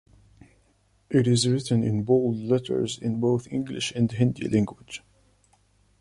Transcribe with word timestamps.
It 1.11 1.27
is 1.27 1.47
written 1.47 1.83
in 1.83 2.01
Bold 2.01 2.35
letters 2.37 2.97
in 2.97 3.19
both 3.19 3.45
English 3.51 3.91
and 3.91 4.11
Hindi 4.11 4.49
language. 4.49 5.03